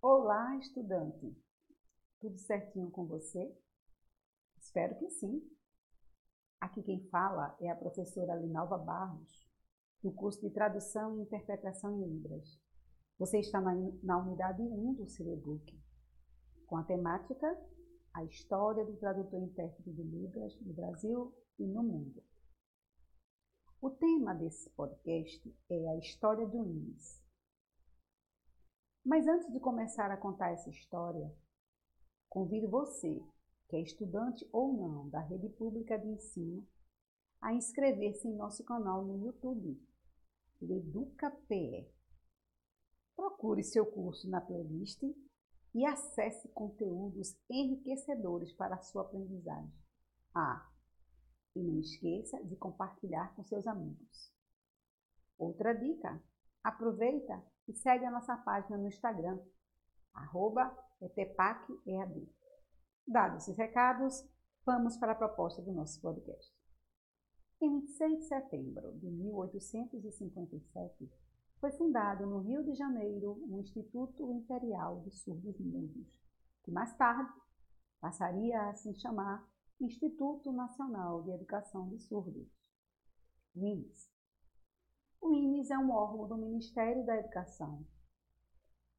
Olá, 0.00 0.56
estudante! 0.58 1.36
Tudo 2.20 2.38
certinho 2.38 2.88
com 2.88 3.04
você? 3.04 3.52
Espero 4.56 4.96
que 4.96 5.10
sim. 5.10 5.42
Aqui 6.60 6.84
quem 6.84 7.02
fala 7.08 7.56
é 7.60 7.68
a 7.68 7.74
professora 7.74 8.36
Linalva 8.36 8.78
Barros, 8.78 9.44
do 10.00 10.12
curso 10.12 10.40
de 10.40 10.50
Tradução 10.50 11.18
e 11.18 11.22
Interpretação 11.22 11.96
em 11.96 12.06
Libras. 12.14 12.60
Você 13.18 13.40
está 13.40 13.60
na, 13.60 13.74
na 14.04 14.18
unidade 14.18 14.62
1 14.62 14.94
do 14.94 15.08
seu 15.08 15.42
com 16.68 16.76
a 16.76 16.84
temática 16.84 17.60
A 18.14 18.22
História 18.22 18.84
do 18.84 18.96
Tradutor 18.98 19.40
e 19.40 19.46
Intérprete 19.46 19.92
de 19.92 20.02
Libras 20.04 20.56
no 20.60 20.74
Brasil 20.74 21.34
e 21.58 21.66
no 21.66 21.82
Mundo. 21.82 22.22
O 23.82 23.90
tema 23.90 24.32
desse 24.32 24.70
podcast 24.70 25.52
é 25.68 25.88
a 25.88 25.98
história 25.98 26.46
do 26.46 26.64
INES. 26.64 27.27
Mas 29.08 29.26
antes 29.26 29.50
de 29.50 29.58
começar 29.58 30.10
a 30.10 30.18
contar 30.18 30.50
essa 30.50 30.68
história, 30.68 31.34
convido 32.28 32.68
você, 32.68 33.24
que 33.66 33.76
é 33.76 33.80
estudante 33.80 34.46
ou 34.52 34.70
não 34.74 35.08
da 35.08 35.18
rede 35.18 35.48
pública 35.48 35.98
de 35.98 36.06
ensino, 36.08 36.68
a 37.40 37.54
inscrever-se 37.54 38.28
em 38.28 38.36
nosso 38.36 38.62
canal 38.64 39.02
no 39.02 39.16
YouTube, 39.24 39.82
o 40.60 40.74
EducaPE. 40.74 41.90
Procure 43.16 43.64
seu 43.64 43.86
curso 43.86 44.28
na 44.28 44.42
playlist 44.42 45.02
e 45.74 45.86
acesse 45.86 46.46
conteúdos 46.48 47.34
enriquecedores 47.48 48.52
para 48.52 48.74
a 48.74 48.82
sua 48.82 49.04
aprendizagem. 49.04 49.72
Ah, 50.34 50.70
e 51.56 51.62
não 51.62 51.80
esqueça 51.80 52.44
de 52.44 52.56
compartilhar 52.56 53.34
com 53.34 53.42
seus 53.42 53.66
amigos. 53.66 54.30
Outra 55.38 55.72
dica: 55.72 56.22
aproveita 56.62 57.42
e 57.66 57.74
segue 57.74 58.04
a 58.04 58.10
nossa 58.10 58.36
página 58.36 58.76
no 58.78 58.88
Instagram, 58.88 59.38
arroba. 60.14 60.76
Dados 63.06 63.44
esses 63.44 63.56
recados, 63.56 64.28
vamos 64.66 64.96
para 64.96 65.12
a 65.12 65.14
proposta 65.14 65.62
do 65.62 65.72
nosso 65.72 66.00
podcast. 66.00 66.52
Em 67.60 67.80
26 67.80 68.18
de 68.18 68.24
setembro 68.24 68.92
de 68.98 69.10
1857, 69.10 71.08
foi 71.60 71.72
fundado 71.72 72.26
no 72.26 72.40
Rio 72.40 72.64
de 72.64 72.74
Janeiro 72.74 73.32
o 73.48 73.60
Instituto 73.60 74.30
Imperial 74.32 75.00
de 75.00 75.10
Surdos 75.10 75.58
Mudos, 75.58 76.06
que 76.62 76.70
mais 76.70 76.96
tarde 76.96 77.32
passaria 78.00 78.68
a 78.68 78.74
se 78.74 78.94
chamar 78.94 79.46
Instituto 79.80 80.52
Nacional 80.52 81.22
de 81.22 81.30
Educação 81.30 81.88
de 81.88 81.98
Surdos, 81.98 82.48
INES. 83.54 84.17
O 85.58 85.60
INES 85.60 85.70
é 85.72 85.78
um 85.78 85.90
órgão 85.90 86.28
do 86.28 86.36
Ministério 86.36 87.04
da 87.04 87.16
Educação 87.16 87.84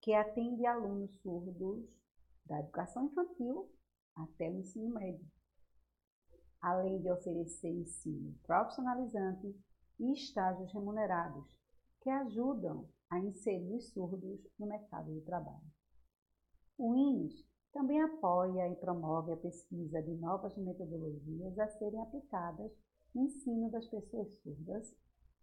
que 0.00 0.12
atende 0.12 0.66
alunos 0.66 1.14
surdos 1.20 1.88
da 2.44 2.58
educação 2.58 3.06
infantil 3.06 3.70
até 4.16 4.50
o 4.50 4.58
ensino 4.58 4.92
médio, 4.92 5.24
além 6.60 7.00
de 7.00 7.08
oferecer 7.08 7.68
ensino 7.68 8.34
profissionalizante 8.42 9.56
e 10.00 10.12
estágios 10.12 10.72
remunerados 10.72 11.56
que 12.00 12.10
ajudam 12.10 12.88
a 13.08 13.20
inserir 13.20 13.76
os 13.76 13.88
surdos 13.92 14.40
no 14.58 14.66
mercado 14.66 15.14
de 15.14 15.20
trabalho. 15.20 15.70
O 16.76 16.96
INES 16.96 17.46
também 17.72 18.02
apoia 18.02 18.68
e 18.68 18.74
promove 18.74 19.32
a 19.34 19.36
pesquisa 19.36 20.02
de 20.02 20.16
novas 20.16 20.56
metodologias 20.56 21.56
a 21.60 21.68
serem 21.68 22.02
aplicadas 22.02 22.72
no 23.14 23.22
ensino 23.22 23.70
das 23.70 23.86
pessoas 23.86 24.34
surdas, 24.42 24.92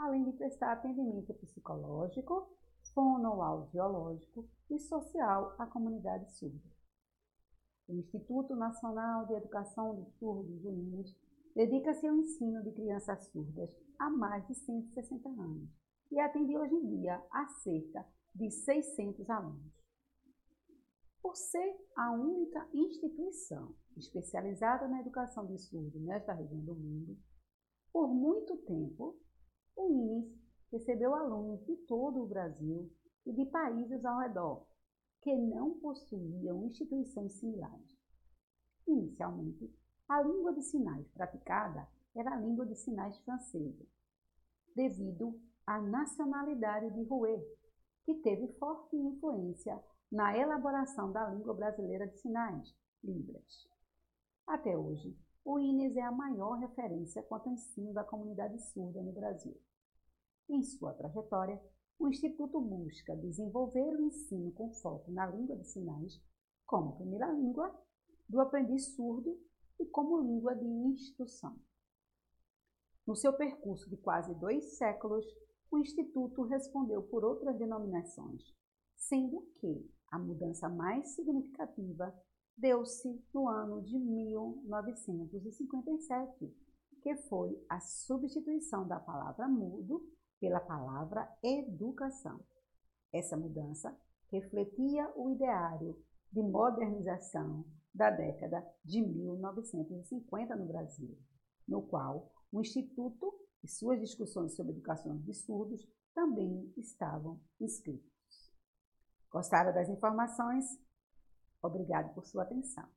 além 0.00 0.24
de 0.24 0.32
prestar 0.32 0.72
atendimento 0.72 1.34
psicológico, 1.34 2.48
fonoaudiológico 2.94 4.48
e 4.70 4.78
social 4.78 5.54
à 5.58 5.66
comunidade 5.66 6.30
surda. 6.32 6.68
O 7.88 7.94
Instituto 7.94 8.54
Nacional 8.54 9.26
de 9.26 9.34
Educação 9.34 9.94
dos 9.94 10.12
Surdos, 10.18 10.64
Unidos, 10.64 11.16
dedica-se 11.54 12.06
ao 12.06 12.16
ensino 12.16 12.62
de 12.62 12.72
crianças 12.72 13.26
surdas 13.28 13.70
há 13.98 14.10
mais 14.10 14.46
de 14.46 14.54
160 14.54 15.28
anos 15.28 15.70
e 16.10 16.20
atende 16.20 16.56
hoje 16.56 16.74
em 16.74 16.86
dia 16.98 17.22
a 17.30 17.46
cerca 17.48 18.06
de 18.34 18.50
600 18.50 19.28
alunos. 19.28 19.72
Por 21.20 21.34
ser 21.34 21.76
a 21.96 22.12
única 22.12 22.68
instituição 22.72 23.74
especializada 23.96 24.86
na 24.86 25.00
educação 25.00 25.46
de 25.46 25.58
surdos 25.58 26.00
nesta 26.02 26.32
região 26.32 26.60
do 26.60 26.74
mundo, 26.74 27.18
por 27.92 28.08
muito 28.08 28.56
tempo, 28.58 29.18
o 29.78 29.88
INES 29.88 30.26
recebeu 30.72 31.14
alunos 31.14 31.64
de 31.64 31.76
todo 31.86 32.20
o 32.20 32.26
Brasil 32.26 32.90
e 33.24 33.32
de 33.32 33.46
países 33.46 34.04
ao 34.04 34.18
redor 34.18 34.66
que 35.20 35.34
não 35.34 35.78
possuíam 35.78 36.66
instituições 36.66 37.32
similares. 37.34 37.96
Inicialmente, 38.86 39.72
a 40.08 40.20
língua 40.22 40.52
de 40.52 40.62
sinais 40.62 41.08
praticada 41.12 41.88
era 42.14 42.34
a 42.34 42.40
língua 42.40 42.66
de 42.66 42.74
sinais 42.74 43.16
francesa, 43.18 43.86
devido 44.74 45.40
à 45.66 45.80
nacionalidade 45.80 46.90
de 46.92 47.04
Rouet, 47.04 47.44
que 48.04 48.14
teve 48.16 48.48
forte 48.54 48.96
influência 48.96 49.80
na 50.10 50.36
elaboração 50.36 51.12
da 51.12 51.28
língua 51.28 51.54
brasileira 51.54 52.06
de 52.06 52.18
sinais, 52.18 52.74
Libras. 53.04 53.68
Até 54.46 54.76
hoje, 54.76 55.16
o 55.50 55.58
INES 55.58 55.96
é 55.96 56.02
a 56.02 56.12
maior 56.12 56.58
referência 56.58 57.22
quanto 57.22 57.48
ao 57.48 57.54
ensino 57.54 57.94
da 57.94 58.04
comunidade 58.04 58.58
surda 58.58 59.00
no 59.00 59.12
Brasil. 59.12 59.58
Em 60.46 60.62
sua 60.62 60.92
trajetória, 60.92 61.58
o 61.98 62.06
Instituto 62.06 62.60
busca 62.60 63.16
desenvolver 63.16 63.96
o 63.96 64.02
ensino 64.02 64.52
com 64.52 64.74
foco 64.74 65.10
na 65.10 65.26
língua 65.26 65.56
de 65.56 65.64
sinais 65.64 66.20
como 66.66 66.96
primeira 66.96 67.32
língua 67.32 67.74
do 68.28 68.38
aprendiz 68.42 68.94
surdo 68.94 69.40
e 69.80 69.86
como 69.86 70.20
língua 70.20 70.54
de 70.54 70.66
instrução. 70.66 71.58
No 73.06 73.16
seu 73.16 73.32
percurso 73.32 73.88
de 73.88 73.96
quase 73.96 74.34
dois 74.34 74.76
séculos, 74.76 75.24
o 75.70 75.78
Instituto 75.78 76.42
respondeu 76.42 77.02
por 77.04 77.24
outras 77.24 77.56
denominações, 77.56 78.54
sendo 78.94 79.40
que 79.60 79.90
a 80.10 80.18
mudança 80.18 80.68
mais 80.68 81.08
significativa 81.14 82.14
deu-se 82.58 83.24
no 83.32 83.48
ano 83.48 83.80
de 83.82 83.98
1957, 83.98 86.54
que 87.00 87.14
foi 87.28 87.56
a 87.68 87.78
substituição 87.80 88.86
da 88.86 88.98
palavra 88.98 89.48
mudo 89.48 90.04
pela 90.40 90.60
palavra 90.60 91.26
educação. 91.42 92.40
Essa 93.12 93.36
mudança 93.36 93.96
refletia 94.30 95.10
o 95.16 95.30
ideário 95.30 95.96
de 96.30 96.42
modernização 96.42 97.64
da 97.94 98.10
década 98.10 98.62
de 98.84 99.00
1950 99.00 100.54
no 100.56 100.66
Brasil, 100.66 101.18
no 101.66 101.80
qual 101.82 102.30
o 102.52 102.60
Instituto 102.60 103.32
e 103.62 103.68
suas 103.68 103.98
discussões 104.00 104.54
sobre 104.54 104.72
educação 104.72 105.16
de 105.18 105.32
surdos 105.32 105.88
também 106.14 106.70
estavam 106.76 107.40
inscritos. 107.60 108.08
Gostaram 109.30 109.72
das 109.72 109.88
informações? 109.88 110.78
Obrigado 111.62 112.14
por 112.14 112.24
sua 112.26 112.42
atenção. 112.42 112.88